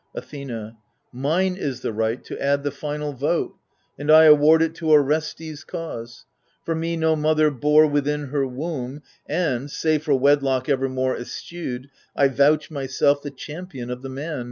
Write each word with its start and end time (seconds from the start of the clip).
Athena 0.15 0.77
Mine 1.13 1.55
is 1.55 1.81
the 1.81 1.93
right 1.93 2.23
to 2.23 2.41
add 2.41 2.63
the 2.63 2.71
final 2.71 3.13
vote, 3.13 3.55
And 3.99 4.09
I 4.09 4.25
award 4.25 4.63
it 4.63 4.73
to 4.77 4.89
Orestes' 4.89 5.63
cause. 5.63 6.25
For 6.65 6.73
me 6.73 6.97
no 6.97 7.15
mother 7.15 7.51
bore 7.51 7.85
within 7.85 8.29
her 8.29 8.47
womb, 8.47 9.03
And, 9.29 9.69
save 9.69 10.01
for 10.05 10.15
wedlock 10.15 10.67
evermore 10.67 11.15
eschewed, 11.17 11.91
I 12.15 12.29
vouch 12.29 12.71
myself 12.71 13.21
the 13.21 13.29
champion 13.29 13.91
of 13.91 14.01
the 14.01 14.09
man. 14.09 14.39